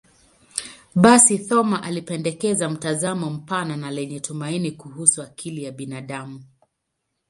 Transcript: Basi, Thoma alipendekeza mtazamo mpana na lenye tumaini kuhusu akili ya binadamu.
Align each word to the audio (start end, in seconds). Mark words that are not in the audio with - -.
Basi, 0.95 1.39
Thoma 1.39 1.83
alipendekeza 1.83 2.69
mtazamo 2.69 3.29
mpana 3.29 3.77
na 3.77 3.91
lenye 3.91 4.19
tumaini 4.19 4.71
kuhusu 4.71 5.23
akili 5.23 5.63
ya 5.63 5.71
binadamu. 5.71 6.43